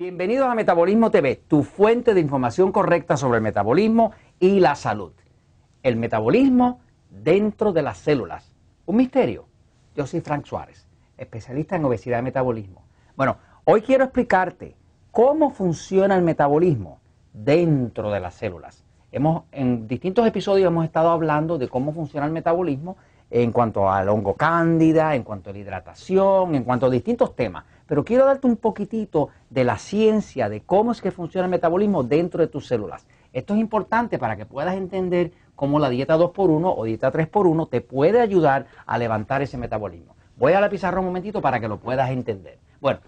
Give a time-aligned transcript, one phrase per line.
[0.00, 5.12] Bienvenidos a Metabolismo TV, tu fuente de información correcta sobre el metabolismo y la salud.
[5.82, 6.80] El metabolismo
[7.10, 8.50] dentro de las células.
[8.86, 9.44] Un misterio.
[9.94, 10.88] Yo soy Frank Suárez,
[11.18, 12.82] especialista en obesidad y metabolismo.
[13.14, 14.74] Bueno, hoy quiero explicarte
[15.10, 17.00] cómo funciona el metabolismo
[17.34, 18.86] dentro de las células.
[19.12, 22.96] Hemos, en distintos episodios hemos estado hablando de cómo funciona el metabolismo
[23.28, 27.64] en cuanto al hongo cándida, en cuanto a la hidratación, en cuanto a distintos temas.
[27.90, 32.04] Pero quiero darte un poquitito de la ciencia de cómo es que funciona el metabolismo
[32.04, 33.04] dentro de tus células.
[33.32, 37.80] Esto es importante para que puedas entender cómo la dieta 2x1 o dieta 3x1 te
[37.80, 40.14] puede ayudar a levantar ese metabolismo.
[40.36, 42.60] Voy a la pizarra un momentito para que lo puedas entender.
[42.80, 43.00] Bueno,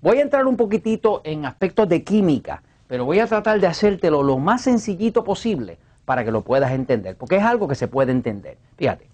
[0.00, 4.22] voy a entrar un poquitito en aspectos de química, pero voy a tratar de hacértelo
[4.22, 8.10] lo más sencillito posible para que lo puedas entender, porque es algo que se puede
[8.10, 8.56] entender.
[8.78, 9.06] Fíjate,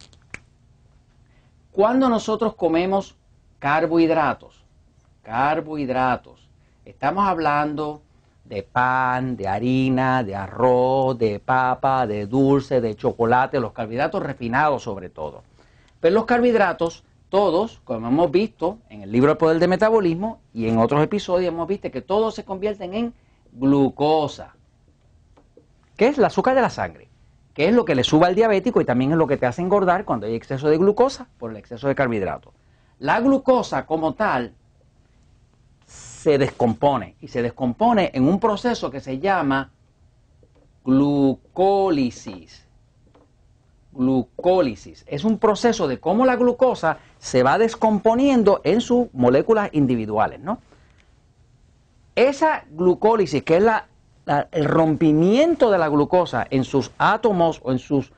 [1.72, 3.16] cuando nosotros comemos
[3.58, 4.65] carbohidratos,
[5.26, 6.48] carbohidratos.
[6.84, 8.00] Estamos hablando
[8.44, 14.84] de pan, de harina, de arroz, de papa, de dulce, de chocolate, los carbohidratos refinados
[14.84, 15.42] sobre todo.
[15.98, 20.68] Pero los carbohidratos, todos, como hemos visto en el libro El Poder del Metabolismo y
[20.68, 23.14] en otros episodios hemos visto que todos se convierten en
[23.50, 24.54] glucosa,
[25.96, 27.08] que es el azúcar de la sangre,
[27.52, 29.60] que es lo que le sube al diabético y también es lo que te hace
[29.60, 32.54] engordar cuando hay exceso de glucosa por el exceso de carbohidratos.
[33.00, 34.54] La glucosa como tal
[36.26, 39.70] se descompone y se descompone en un proceso que se llama
[40.84, 42.66] glucólisis.
[43.92, 50.40] Glucólisis es un proceso de cómo la glucosa se va descomponiendo en sus moléculas individuales,
[50.40, 50.58] ¿no?
[52.16, 53.86] Esa glucólisis, que es la,
[54.50, 58.12] el rompimiento de la glucosa en sus átomos o en sus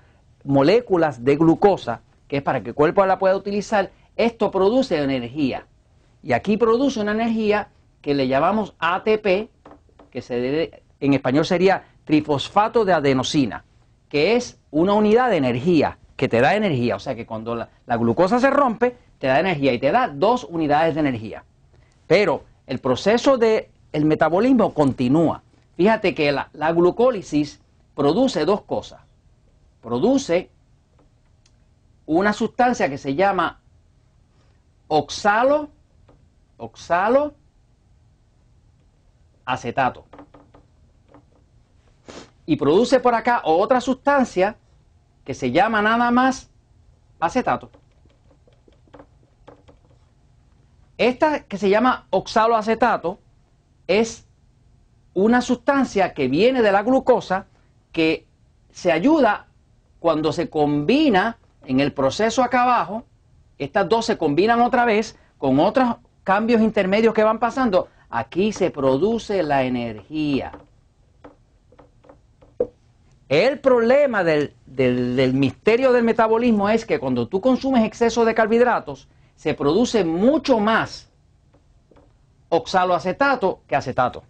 [0.45, 5.67] moléculas de glucosa, que es para que el cuerpo la pueda utilizar, esto produce energía.
[6.23, 7.69] Y aquí produce una energía
[8.01, 9.51] que le llamamos ATP,
[10.11, 13.65] que se debe, en español sería trifosfato de adenosina,
[14.09, 16.97] que es una unidad de energía, que te da energía.
[16.97, 20.45] O sea que cuando la, glucosa se rompe, te da energía y te da dos
[20.45, 21.45] unidades de energía.
[22.07, 25.43] Pero el proceso del el metabolismo continúa.
[25.77, 27.61] Fíjate que la, la glucólisis
[27.95, 29.01] produce dos cosas.
[29.83, 30.51] Produce
[32.07, 33.61] una sustancia que se llama
[34.89, 35.69] oxalo,
[36.57, 37.35] oxalo
[39.49, 40.05] acetato.
[42.45, 44.57] Y produce por acá otra sustancia
[45.25, 46.51] que se llama nada más
[47.19, 47.71] acetato.
[50.99, 53.19] Esta que se llama oxaloacetato
[53.87, 54.27] es
[55.15, 57.47] una sustancia que viene de la glucosa
[57.93, 58.27] que
[58.71, 59.47] se ayuda
[59.99, 63.05] cuando se combina en el proceso acá abajo,
[63.59, 68.71] estas dos se combinan otra vez con otros cambios intermedios que van pasando Aquí se
[68.71, 70.53] produce la energía.
[73.29, 74.55] El problema del,
[75.35, 81.11] misterio del metabolismo es que cuando tú consumes exceso de carbohidratos, se produce mucho más
[82.49, 84.25] oxaloacetato que acetato.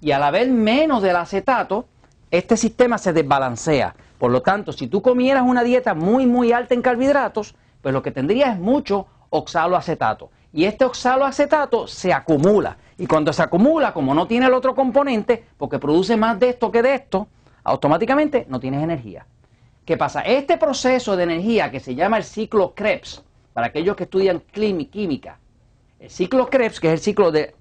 [0.00, 1.86] Y al haber menos del acetato,
[2.30, 3.94] este sistema se desbalancea.
[4.18, 8.02] Por lo tanto, si tú comieras una dieta muy, muy alta en carbohidratos, pues lo
[8.02, 10.30] que tendrías es mucho oxaloacetato.
[10.52, 12.76] Y este oxaloacetato se acumula.
[12.98, 16.70] Y cuando se acumula, como no tiene el otro componente, porque produce más de esto
[16.70, 17.28] que de esto,
[17.64, 19.26] automáticamente no tienes energía.
[19.84, 20.20] ¿Qué pasa?
[20.20, 25.38] Este proceso de energía que se llama el ciclo Krebs, para aquellos que estudian química,
[25.98, 27.54] el ciclo Krebs, que es el ciclo de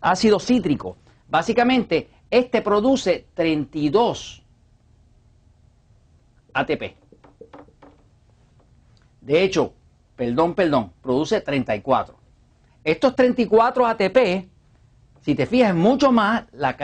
[0.00, 0.96] ácido cítrico,
[1.28, 4.42] básicamente este produce 32
[6.52, 6.96] ATP.
[9.20, 9.72] De hecho,
[10.16, 12.16] perdón, perdón, produce 34.
[12.84, 14.48] Estos 34 ATP
[15.28, 16.74] si te fijas, es mucho más la,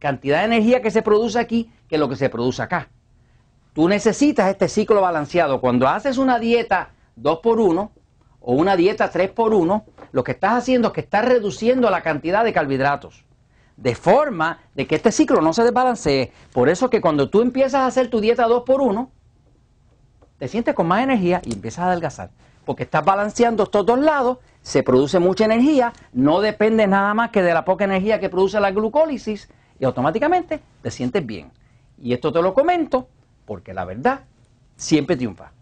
[0.00, 2.88] cantidad de energía que se produce aquí que lo que se produce acá.
[3.72, 5.60] Tú necesitas este ciclo balanceado.
[5.60, 6.90] Cuando haces una dieta
[7.20, 7.90] 2x1
[8.40, 12.52] o una dieta 3x1, lo que estás haciendo es que estás reduciendo la cantidad de
[12.52, 13.24] carbohidratos.
[13.76, 16.32] De forma de que este ciclo no se desbalancee.
[16.52, 19.08] Por eso que cuando tú empiezas a hacer tu dieta 2x1,
[20.38, 22.30] te sientes con más energía y empiezas a adelgazar.
[22.64, 27.42] Porque estás balanceando estos dos lados se produce mucha energía, no depende nada más que
[27.42, 31.52] de la poca energía que produce la glucólisis y automáticamente te sientes bien.
[31.98, 33.08] Y esto te lo comento
[33.44, 34.20] porque la verdad
[34.76, 35.53] siempre triunfa.